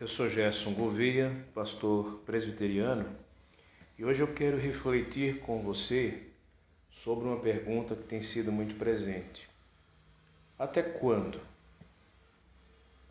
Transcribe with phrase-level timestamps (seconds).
[0.00, 3.06] Eu sou Gerson Gouveia, pastor presbiteriano,
[3.98, 6.26] e hoje eu quero refletir com você
[6.90, 9.46] sobre uma pergunta que tem sido muito presente.
[10.58, 11.38] Até quando?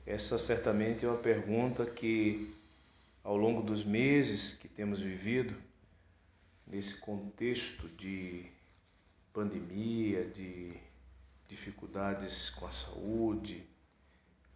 [0.04, 2.55] Essa certamente é uma pergunta que,
[3.24, 5.56] ao longo dos meses que temos vivido,
[6.66, 8.48] nesse contexto de
[9.32, 10.74] pandemia, de
[11.48, 13.64] dificuldades com a saúde,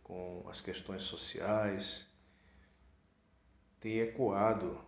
[0.02, 2.12] com as questões sociais,
[3.84, 4.80] tem ecoado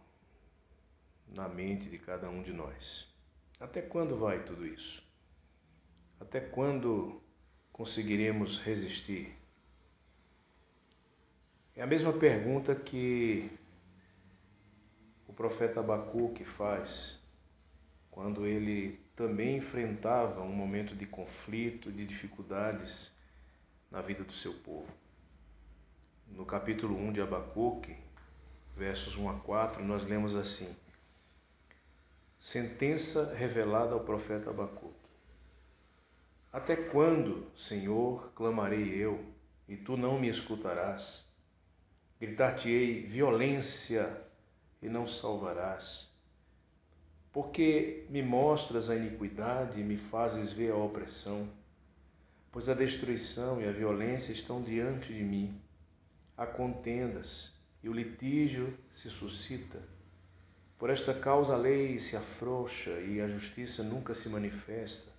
[1.28, 3.14] na mente de cada um de nós.
[3.60, 5.04] Até quando vai tudo isso?
[6.18, 7.22] Até quando
[7.74, 9.36] conseguiremos resistir?
[11.76, 13.52] É a mesma pergunta que
[15.28, 17.20] o profeta Abacuque faz
[18.10, 23.12] quando ele também enfrentava um momento de conflito, de dificuldades
[23.92, 24.88] na vida do seu povo.
[26.30, 28.05] No capítulo 1 de Abacuque,
[28.76, 30.76] versos 1 a 4, nós lemos assim:
[32.40, 34.94] Sentença revelada ao profeta Abacuque.
[36.52, 39.26] Até quando, Senhor, clamarei eu,
[39.68, 41.26] e tu não me escutarás?
[42.20, 44.22] Gritar-te-ei violência
[44.82, 46.14] e não salvarás.
[47.34, 51.50] Porque me mostras a iniquidade e me fazes ver a opressão?
[52.52, 55.60] Pois a destruição e a violência estão diante de mim.
[56.38, 57.55] Há contendas
[57.86, 59.80] e o litígio se suscita.
[60.80, 65.12] Por esta causa a lei se afrouxa e a justiça nunca se manifesta,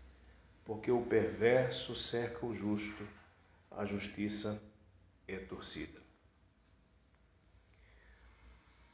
[0.64, 3.06] porque o perverso cerca o justo,
[3.70, 4.61] a justiça
[5.28, 6.00] é torcida.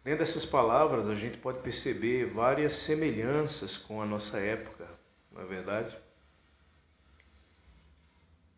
[0.05, 4.87] Lendo essas palavras, a gente pode perceber várias semelhanças com a nossa época,
[5.31, 5.97] não é verdade?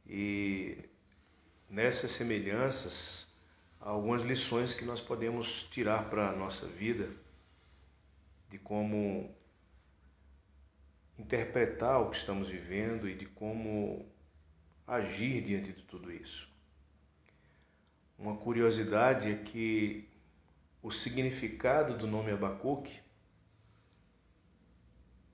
[0.08, 0.76] E
[1.70, 3.23] nessas semelhanças,
[3.84, 7.10] algumas lições que nós podemos tirar para a nossa vida
[8.48, 9.30] de como
[11.18, 14.06] interpretar o que estamos vivendo e de como
[14.86, 16.48] agir diante de tudo isso.
[18.18, 20.08] Uma curiosidade é que
[20.82, 23.00] o significado do nome Abacuque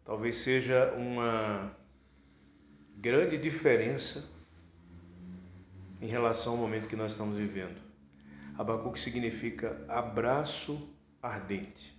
[0.04, 1.72] talvez seja uma
[2.96, 4.28] grande diferença
[6.00, 7.89] em relação ao momento que nós estamos vivendo.
[8.60, 11.98] Abacuque significa abraço ardente.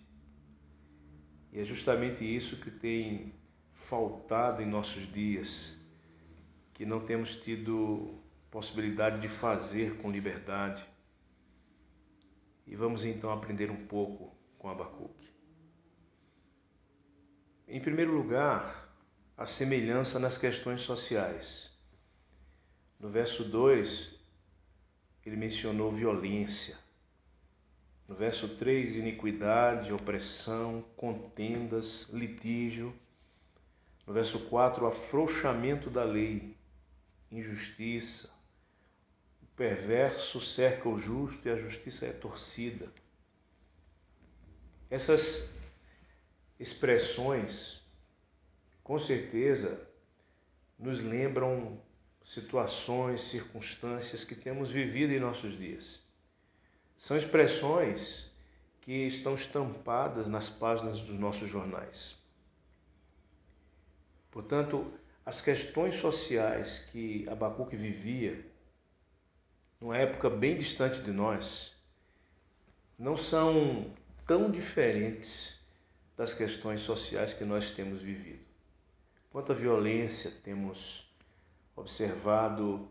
[1.51, 3.33] E é justamente isso que tem
[3.73, 5.75] faltado em nossos dias,
[6.71, 8.13] que não temos tido
[8.51, 10.85] possibilidade de fazer com liberdade.
[12.67, 15.33] E vamos então aprender um pouco com Abacuque.
[17.67, 18.95] Em primeiro lugar,
[19.35, 21.75] a semelhança nas questões sociais.
[22.99, 24.20] No verso 2,
[25.25, 26.77] ele mencionou violência.
[28.07, 32.93] No verso 3, iniquidade, opressão, contendas, litígio.
[34.05, 36.57] No verso 4, afrouxamento da lei,
[37.31, 38.29] injustiça.
[39.41, 42.91] O perverso cerca o justo e a justiça é torcida.
[44.89, 45.55] Essas
[46.59, 47.81] expressões,
[48.83, 49.87] com certeza,
[50.77, 51.79] nos lembram
[52.23, 56.01] situações, circunstâncias que temos vivido em nossos dias.
[56.97, 58.31] São expressões
[58.81, 62.19] que estão estampadas nas páginas dos nossos jornais.
[64.31, 64.91] Portanto,
[65.25, 68.43] as questões sociais que Abacuque vivia,
[69.79, 71.73] numa época bem distante de nós,
[72.97, 73.93] não são
[74.25, 75.59] tão diferentes
[76.15, 78.45] das questões sociais que nós temos vivido.
[79.31, 81.10] Quanta violência temos
[81.81, 82.87] observado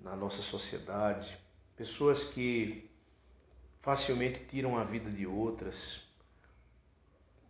[0.00, 1.36] na nossa sociedade,
[1.76, 2.88] pessoas que
[3.80, 6.06] facilmente tiram a vida de outras,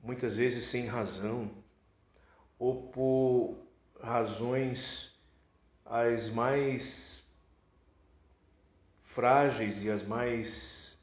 [0.02, 1.50] muitas vezes sem razão,
[2.58, 3.56] ou por
[4.00, 5.12] razões
[5.84, 7.24] as mais
[9.02, 10.96] frágeis e as mais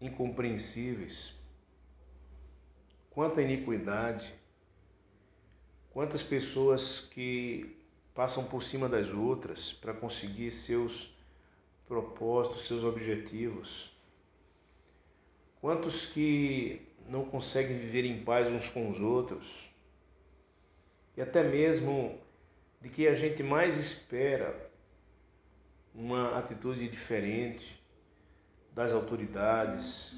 [0.00, 1.34] incompreensíveis.
[3.10, 4.34] Quanta iniquidade,
[5.92, 7.76] Quantas pessoas que
[8.14, 11.14] passam por cima das outras para conseguir seus
[11.86, 13.92] propósitos, seus objetivos?
[15.60, 19.46] Quantos que não conseguem viver em paz uns com os outros?
[21.14, 22.18] E até mesmo
[22.80, 24.70] de que a gente mais espera
[25.94, 27.78] uma atitude diferente
[28.74, 30.14] das autoridades,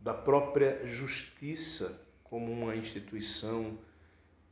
[0.00, 3.78] da própria justiça como uma instituição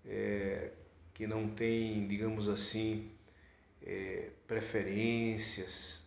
[0.06, 0.73] é,
[1.15, 3.11] que não tem, digamos assim,
[3.83, 6.03] é, preferências,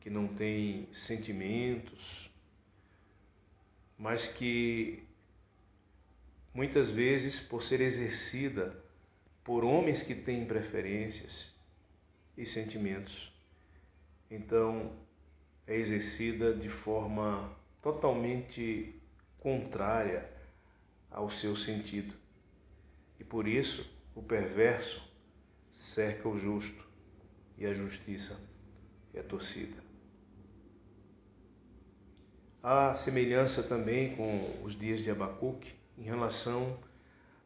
[0.00, 2.30] que não tem sentimentos,
[3.98, 5.02] mas que
[6.52, 8.82] muitas vezes, por ser exercida
[9.42, 11.54] por homens que têm preferências
[12.36, 13.32] e sentimentos,
[14.30, 14.92] então
[15.66, 18.94] é exercida de forma totalmente
[19.38, 20.28] contrária
[21.10, 22.14] ao seu sentido.
[23.34, 23.84] Por isso
[24.14, 25.02] o perverso
[25.72, 26.86] cerca o justo
[27.58, 28.40] e a justiça
[29.12, 29.74] é torcida.
[32.62, 36.78] Há semelhança também com os dias de Abacuque em relação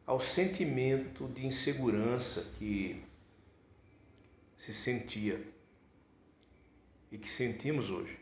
[0.05, 3.03] ao sentimento de insegurança que
[4.57, 5.43] se sentia
[7.11, 8.15] e que sentimos hoje.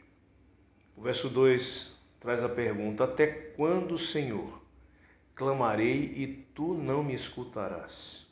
[0.95, 1.91] O verso 2
[2.21, 4.56] traz a pergunta: Até quando, Senhor,
[5.37, 8.27] clamarei e tu não me escutarás?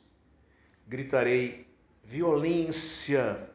[0.86, 1.66] Gritarei
[2.02, 3.48] violência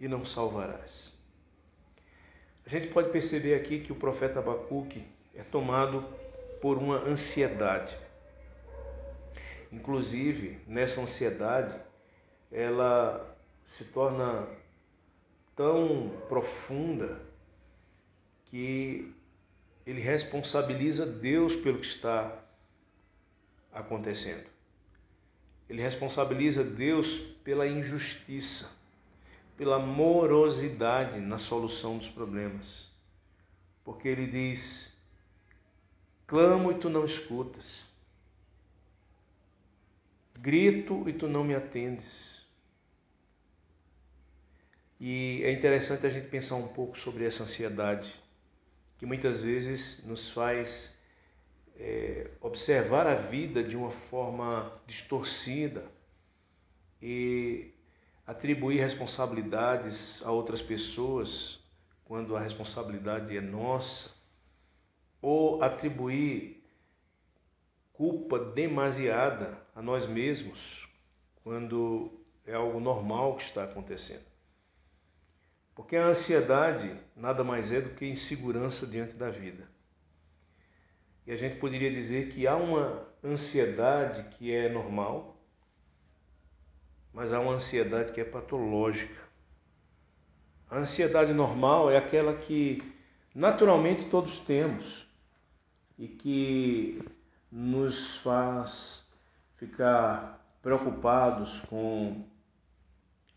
[0.00, 1.16] e não salvarás.
[2.66, 6.04] A gente pode perceber aqui que o profeta Abacuque é tomado
[6.60, 7.96] por uma ansiedade.
[9.70, 11.74] Inclusive, nessa ansiedade,
[12.50, 13.36] ela
[13.78, 14.46] se torna
[15.56, 17.20] tão profunda
[18.46, 19.14] que
[19.86, 22.41] ele responsabiliza Deus pelo que está
[23.72, 24.46] acontecendo.
[25.68, 28.70] Ele responsabiliza Deus pela injustiça,
[29.56, 32.90] pela morosidade na solução dos problemas.
[33.84, 34.96] Porque ele diz:
[36.26, 37.88] clamo e tu não escutas,
[40.38, 42.32] grito e tu não me atendes.
[45.00, 48.14] E é interessante a gente pensar um pouco sobre essa ansiedade,
[48.98, 50.96] que muitas vezes nos faz
[51.78, 55.84] é, observar a vida de uma forma distorcida
[57.00, 57.72] e
[58.26, 61.60] atribuir responsabilidades a outras pessoas
[62.04, 64.10] quando a responsabilidade é nossa,
[65.20, 66.62] ou atribuir
[67.92, 70.88] culpa demasiada a nós mesmos
[71.42, 72.10] quando
[72.46, 74.24] é algo normal que está acontecendo.
[75.74, 79.66] Porque a ansiedade nada mais é do que insegurança diante da vida.
[81.26, 85.36] E a gente poderia dizer que há uma ansiedade que é normal,
[87.12, 89.22] mas há uma ansiedade que é patológica.
[90.68, 92.82] A ansiedade normal é aquela que
[93.34, 95.06] naturalmente todos temos
[95.98, 97.02] e que
[97.50, 99.04] nos faz
[99.56, 102.24] ficar preocupados com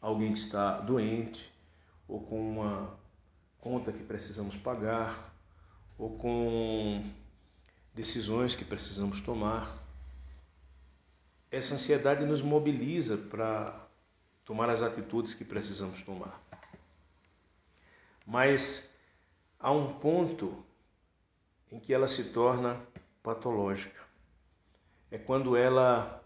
[0.02, 1.52] alguém que está doente,
[2.08, 2.98] ou com uma
[3.60, 5.34] conta que precisamos pagar,
[5.98, 7.04] ou com
[7.96, 9.82] decisões que precisamos tomar.
[11.50, 13.88] Essa ansiedade nos mobiliza para
[14.44, 16.40] tomar as atitudes que precisamos tomar.
[18.26, 18.94] Mas
[19.58, 20.64] há um ponto
[21.72, 22.82] em que ela se torna
[23.24, 24.04] patológica.
[25.10, 26.22] É quando ela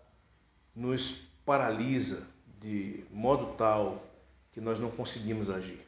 [0.75, 2.27] nos paralisa
[2.59, 4.03] de modo tal
[4.51, 5.85] que nós não conseguimos agir.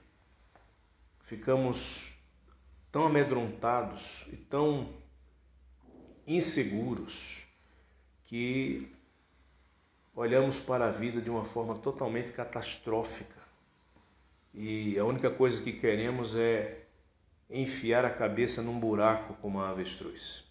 [1.24, 2.14] Ficamos
[2.92, 5.01] tão amedrontados e tão
[6.36, 7.42] inseguros
[8.26, 8.90] que
[10.16, 13.42] olhamos para a vida de uma forma totalmente catastrófica
[14.54, 16.86] e a única coisa que queremos é
[17.50, 20.46] enfiar a cabeça num buraco como a avestruz.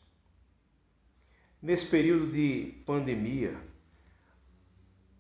[1.62, 3.57] Nesse período de pandemia,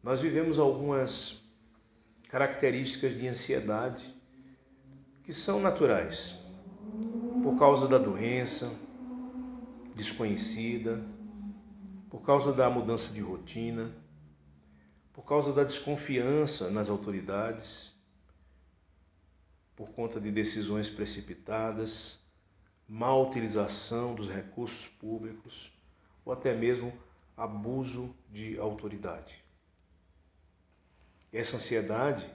[0.02, 1.42] nós vivemos algumas
[2.28, 4.14] características de ansiedade
[5.24, 6.38] que são naturais
[7.42, 8.74] por causa da doença
[10.00, 11.04] desconhecida,
[12.08, 13.94] por causa da mudança de rotina,
[15.12, 17.94] por causa da desconfiança nas autoridades,
[19.76, 22.18] por conta de decisões precipitadas,
[22.88, 25.70] má utilização dos recursos públicos
[26.24, 26.92] ou até mesmo
[27.36, 29.42] abuso de autoridade.
[31.32, 32.28] Essa ansiedade,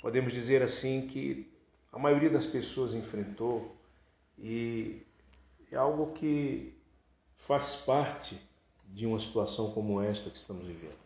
[0.00, 1.50] podemos dizer assim que
[1.92, 3.76] a maioria das pessoas enfrentou
[4.38, 5.02] e
[5.70, 6.74] é algo que
[7.34, 8.40] faz parte
[8.88, 10.96] de uma situação como esta que estamos vivendo.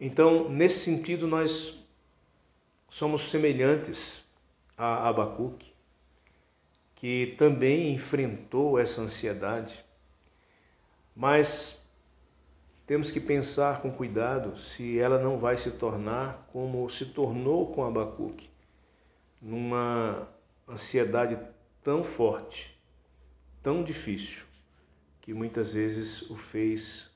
[0.00, 1.74] Então, nesse sentido, nós
[2.90, 4.22] somos semelhantes
[4.76, 5.72] a Abacuque,
[6.96, 9.84] que também enfrentou essa ansiedade,
[11.14, 11.80] mas
[12.86, 17.84] temos que pensar com cuidado se ela não vai se tornar como se tornou com
[17.84, 18.48] Abacuque,
[19.40, 20.28] numa
[20.68, 21.38] ansiedade
[21.84, 22.74] tão forte,
[23.62, 24.42] tão difícil,
[25.20, 27.10] que muitas vezes o fez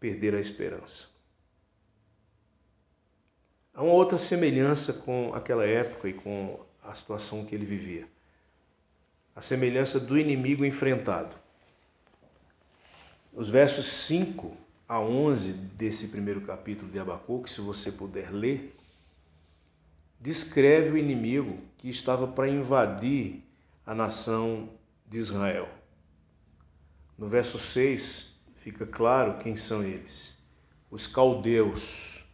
[0.00, 1.06] perder a esperança.
[3.74, 8.08] Há uma outra semelhança com aquela época e com a situação que ele vivia.
[9.36, 11.36] A semelhança do inimigo enfrentado.
[13.32, 14.56] Os versos 5
[14.88, 18.74] a 11 desse primeiro capítulo de Abacuque, se você puder ler,
[20.20, 23.42] descreve o inimigo que estava para invadir
[23.86, 24.68] a nação
[25.06, 25.68] de Israel.
[27.18, 30.34] No verso 6 fica claro quem são eles:
[30.90, 32.24] os caldeus.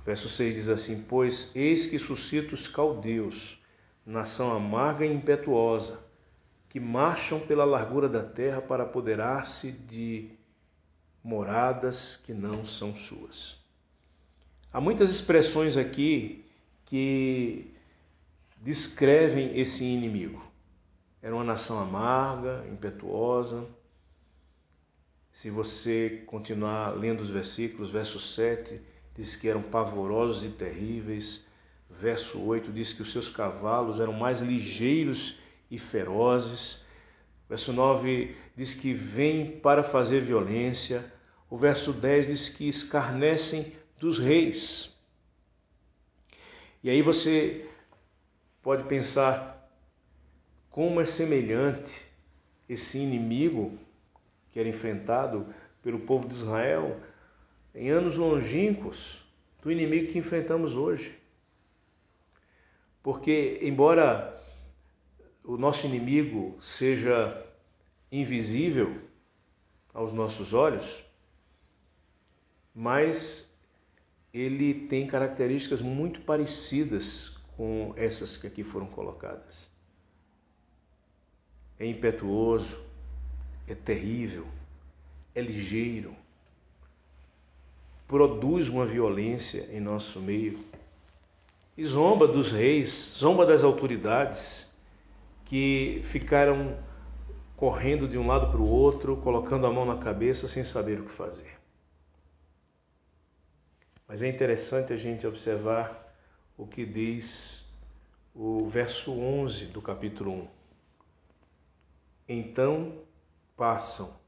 [0.00, 3.58] O verso 6 diz assim: Pois eis que suscita os caldeus,
[4.04, 6.00] nação amarga e impetuosa,
[6.68, 10.30] que marcham pela largura da terra para apoderar-se de
[11.22, 13.56] moradas que não são suas.
[14.72, 16.44] Há muitas expressões aqui
[16.84, 17.74] que
[18.60, 20.42] descrevem esse inimigo.
[21.20, 23.66] Era uma nação amarga, impetuosa.
[25.32, 28.80] Se você continuar lendo os versículos, verso 7
[29.16, 31.44] diz que eram pavorosos e terríveis.
[31.90, 35.38] Verso 8 diz que os seus cavalos eram mais ligeiros
[35.70, 36.84] e ferozes.
[37.48, 41.12] Verso 9 diz que vêm para fazer violência.
[41.50, 44.94] O verso 10 diz que escarnecem dos reis.
[46.82, 47.68] E aí você
[48.62, 49.57] pode pensar
[50.78, 52.06] como é semelhante
[52.68, 53.76] esse inimigo
[54.52, 57.00] que era enfrentado pelo povo de Israel
[57.74, 59.20] em anos longínquos
[59.60, 61.18] do inimigo que enfrentamos hoje.
[63.02, 64.40] Porque, embora
[65.42, 67.44] o nosso inimigo seja
[68.12, 69.02] invisível
[69.92, 71.04] aos nossos olhos,
[72.72, 73.52] mas
[74.32, 79.76] ele tem características muito parecidas com essas que aqui foram colocadas.
[81.78, 82.78] É impetuoso,
[83.66, 84.46] é terrível,
[85.34, 86.14] é ligeiro,
[88.06, 90.58] produz uma violência em nosso meio
[91.76, 94.68] e zomba dos reis, zomba das autoridades
[95.44, 96.76] que ficaram
[97.56, 101.04] correndo de um lado para o outro, colocando a mão na cabeça sem saber o
[101.04, 101.58] que fazer.
[104.08, 106.12] Mas é interessante a gente observar
[106.56, 107.64] o que diz
[108.34, 110.57] o verso 11 do capítulo 1.
[112.28, 113.02] Então
[113.56, 114.18] passam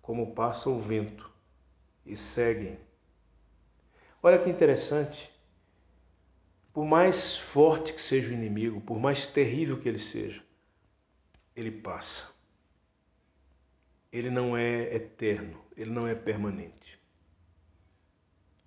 [0.00, 1.30] como passa o vento
[2.04, 2.78] e seguem.
[4.22, 5.30] Olha que interessante.
[6.72, 10.42] Por mais forte que seja o inimigo, por mais terrível que ele seja,
[11.54, 12.32] ele passa.
[14.12, 17.00] Ele não é eterno, ele não é permanente.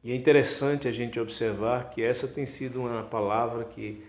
[0.03, 4.05] E é interessante a gente observar que essa tem sido uma palavra que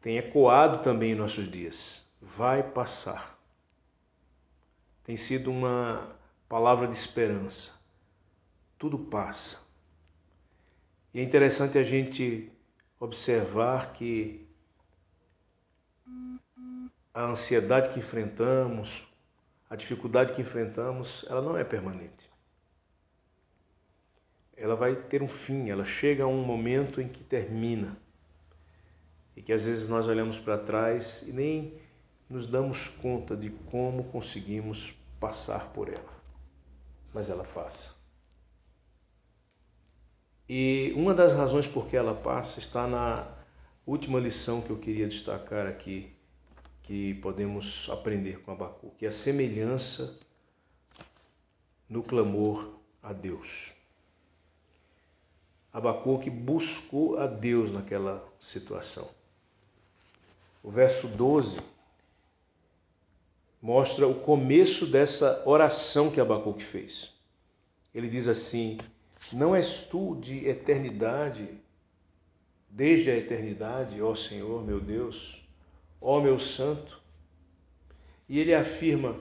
[0.00, 2.06] tem ecoado também em nossos dias.
[2.20, 3.31] Vai passar.
[5.04, 6.16] Tem sido uma
[6.48, 7.72] palavra de esperança.
[8.78, 9.58] Tudo passa.
[11.14, 12.50] E é interessante a gente
[12.98, 14.46] observar que
[17.12, 19.06] a ansiedade que enfrentamos,
[19.68, 22.30] a dificuldade que enfrentamos, ela não é permanente.
[24.56, 27.96] Ela vai ter um fim, ela chega a um momento em que termina.
[29.36, 31.78] E que às vezes nós olhamos para trás e nem
[32.32, 36.22] nos damos conta de como conseguimos passar por ela.
[37.12, 37.94] Mas ela passa.
[40.48, 43.30] E uma das razões por que ela passa está na
[43.86, 46.10] última lição que eu queria destacar aqui,
[46.82, 50.18] que podemos aprender com Abacu, que é a semelhança
[51.86, 53.74] no clamor a Deus.
[55.70, 59.10] Abacuque buscou a Deus naquela situação.
[60.62, 61.71] O verso 12
[63.62, 67.14] mostra o começo dessa oração que Abacuque fez.
[67.94, 68.76] Ele diz assim:
[69.32, 71.48] Não és tu de eternidade,
[72.68, 75.40] desde a eternidade, ó Senhor meu Deus,
[76.00, 77.00] ó meu Santo?
[78.28, 79.16] E ele afirma: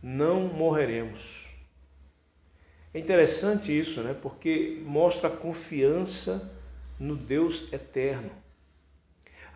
[0.00, 1.48] Não morreremos.
[2.94, 4.14] É interessante isso, né?
[4.14, 6.54] Porque mostra a confiança
[7.00, 8.30] no Deus eterno.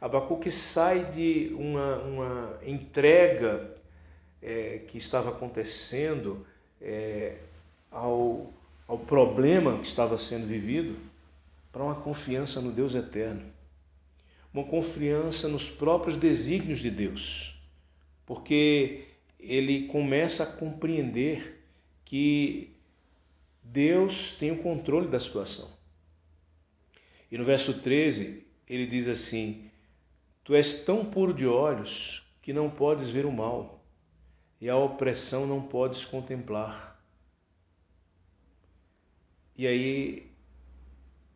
[0.00, 3.75] Abacuque sai de uma, uma entrega
[4.46, 6.46] é, que estava acontecendo
[6.80, 7.36] é,
[7.90, 8.52] ao,
[8.86, 10.96] ao problema que estava sendo vivido
[11.72, 13.42] para uma confiança no Deus eterno,
[14.54, 17.60] uma confiança nos próprios desígnios de Deus,
[18.24, 19.08] porque
[19.40, 21.60] ele começa a compreender
[22.04, 22.72] que
[23.64, 25.68] Deus tem o controle da situação.
[27.32, 29.68] E no verso 13, ele diz assim:
[30.44, 33.75] Tu és tão puro de olhos que não podes ver o mal
[34.60, 37.00] e a opressão não podes contemplar.
[39.56, 40.30] E aí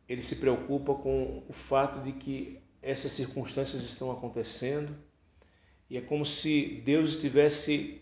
[0.09, 4.97] ele se preocupa com o fato de que essas circunstâncias estão acontecendo
[5.91, 8.01] e é como se Deus estivesse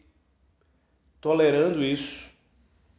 [1.21, 2.31] tolerando isso.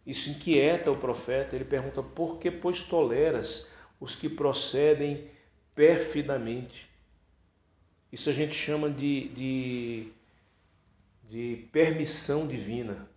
[0.06, 1.56] Isso inquieta o profeta.
[1.56, 5.30] Ele pergunta: Por que, pois, toleras os que procedem
[5.76, 6.90] perfidamente?
[8.12, 10.12] Isso a gente chama de, de,
[11.30, 13.08] de permissão divina.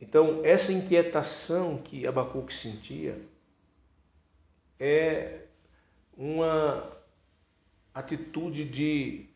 [0.00, 3.20] Então, essa inquietação que Abacuque sentia
[4.78, 5.40] é
[6.16, 6.96] uma
[7.92, 9.26] atitude de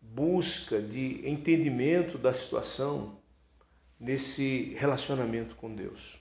[0.00, 3.18] busca, de entendimento da situação
[3.98, 6.20] nesse relacionamento com Deus.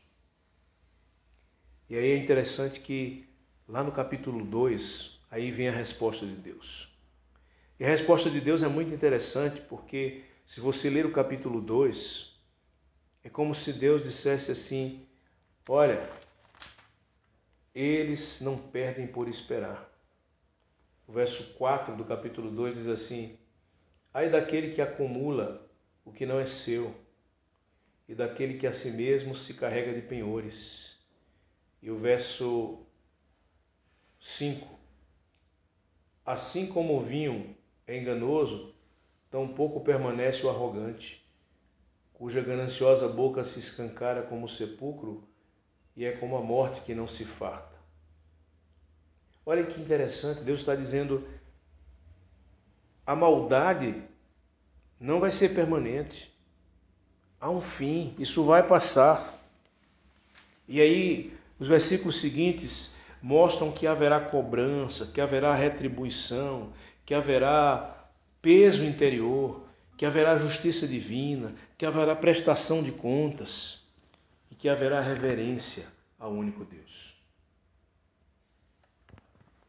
[1.88, 3.29] E aí é interessante que
[3.68, 6.91] lá no capítulo 2, aí vem a resposta de Deus.
[7.79, 12.36] E a resposta de Deus é muito interessante porque se você ler o capítulo 2,
[13.24, 15.08] é como se Deus dissesse assim:
[15.68, 16.10] Olha,
[17.75, 19.88] eles não perdem por esperar.
[21.08, 23.38] O verso 4 do capítulo 2 diz assim:
[24.12, 25.70] Ai daquele que acumula
[26.03, 26.96] o que não é seu,
[28.08, 30.98] e daquele que a si mesmo se carrega de penhores.
[31.79, 32.88] E o verso
[34.20, 34.68] 5:
[36.25, 38.78] Assim como o vinho é enganoso,
[39.29, 41.25] tampouco permanece o arrogante,
[42.13, 45.24] cuja gananciosa boca se escancara como o sepulcro
[45.95, 47.77] e é como a morte que não se farta.
[49.45, 51.27] Olha que interessante, Deus está dizendo:
[53.05, 54.03] a maldade
[55.00, 56.31] não vai ser permanente.
[57.41, 59.33] Há um fim, isso vai passar.
[60.67, 66.71] E aí, os versículos seguintes mostram que haverá cobrança, que haverá retribuição,
[67.05, 67.99] que haverá
[68.41, 69.67] peso interior,
[69.98, 73.84] que haverá justiça divina, que haverá prestação de contas
[74.50, 77.15] e que haverá reverência ao único Deus.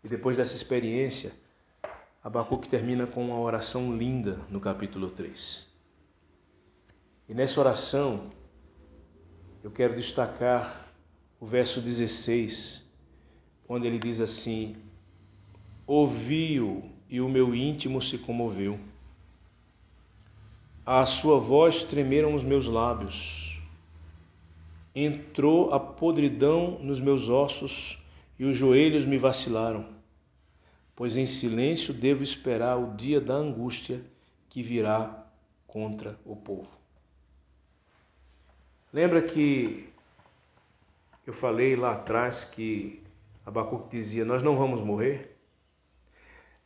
[0.03, 1.33] E depois dessa experiência,
[2.23, 5.67] Abacuque termina com uma oração linda no capítulo 3.
[7.29, 8.31] E nessa oração,
[9.63, 10.93] eu quero destacar
[11.39, 12.83] o verso 16,
[13.69, 14.77] onde ele diz assim:
[15.87, 18.79] Ouviu e o meu íntimo se comoveu.
[20.87, 23.61] À sua voz tremeram os meus lábios.
[24.95, 27.99] Entrou a podridão nos meus ossos
[28.39, 29.85] e os joelhos me vacilaram,
[30.95, 34.01] pois em silêncio devo esperar o dia da angústia
[34.49, 35.27] que virá
[35.67, 36.69] contra o povo.
[38.93, 39.89] Lembra que
[41.27, 43.03] eu falei lá atrás que
[43.45, 45.40] Abacuque dizia: Nós não vamos morrer?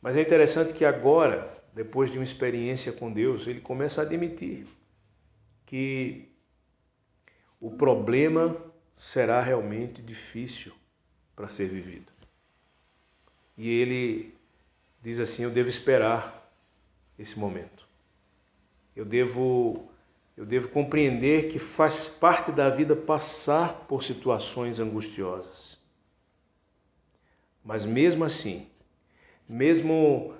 [0.05, 4.67] Mas é interessante que agora, depois de uma experiência com Deus, ele começa a admitir
[5.65, 6.29] que
[7.59, 8.55] o problema
[8.93, 10.71] será realmente difícil
[11.35, 12.11] para ser vivido.
[13.57, 14.35] E ele
[15.01, 16.55] diz assim: Eu devo esperar
[17.17, 17.87] esse momento.
[18.95, 19.89] Eu devo
[20.37, 25.79] eu devo compreender que faz parte da vida passar por situações angustiosas.
[27.63, 28.67] Mas mesmo assim,
[29.47, 30.33] mesmo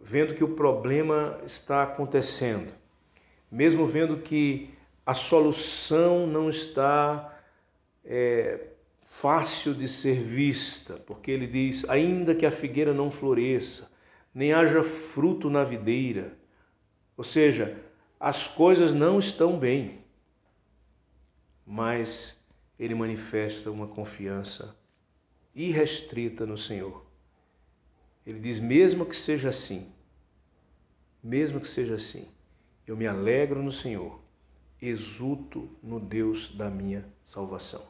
[0.00, 2.72] vendo que o problema está acontecendo,
[3.50, 4.70] mesmo vendo que
[5.04, 7.38] a solução não está
[8.04, 8.68] é,
[9.04, 13.90] fácil de ser vista, porque ele diz: ainda que a figueira não floresça,
[14.34, 16.36] nem haja fruto na videira,
[17.16, 17.76] ou seja,
[18.18, 19.98] as coisas não estão bem,
[21.66, 22.40] mas
[22.78, 24.76] ele manifesta uma confiança
[25.54, 27.04] irrestrita no Senhor.
[28.26, 29.92] Ele diz: mesmo que seja assim,
[31.22, 32.28] mesmo que seja assim,
[32.86, 34.20] eu me alegro no Senhor,
[34.80, 37.86] exulto no Deus da minha salvação.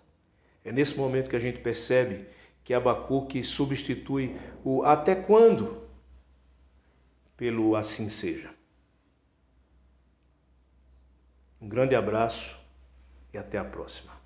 [0.64, 2.27] É nesse momento que a gente percebe
[2.62, 5.83] que Abacuque substitui o até quando
[7.37, 8.55] pelo assim seja.
[11.61, 12.57] Um grande abraço
[13.33, 14.22] e até a próxima.